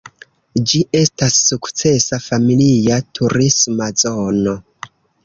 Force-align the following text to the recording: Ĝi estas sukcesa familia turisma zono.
Ĝi 0.69 0.79
estas 0.99 1.35
sukcesa 1.49 2.19
familia 2.29 2.97
turisma 3.21 3.91
zono. 4.05 4.57